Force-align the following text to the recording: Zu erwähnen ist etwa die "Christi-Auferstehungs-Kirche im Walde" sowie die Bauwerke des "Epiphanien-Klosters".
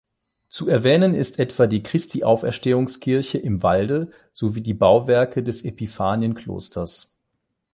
Zu 0.49 0.67
erwähnen 0.67 1.13
ist 1.13 1.37
etwa 1.37 1.67
die 1.67 1.83
"Christi-Auferstehungs-Kirche 1.83 3.37
im 3.37 3.61
Walde" 3.61 4.11
sowie 4.33 4.61
die 4.61 4.73
Bauwerke 4.73 5.43
des 5.43 5.63
"Epiphanien-Klosters". 5.63 7.21